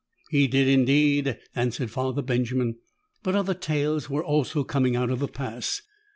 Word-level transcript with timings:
"He 0.31 0.47
did 0.47 0.67
indeed," 0.67 1.37
answered 1.55 1.91
Father 1.91 2.23
Benjamin. 2.23 2.77
"But 3.21 3.35
other 3.35 3.53
tales 3.53 4.09
were 4.09 4.23
also 4.23 4.63
coming 4.63 4.95
out 4.95 5.11
of 5.11 5.19
the 5.19 5.27
Pass. 5.27 5.83